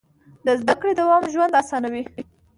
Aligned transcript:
د 0.45 0.47
زده 0.61 0.73
کړې 0.79 0.93
دوام 0.99 1.23
ژوند 1.33 1.57
اسانوي. 1.61 2.03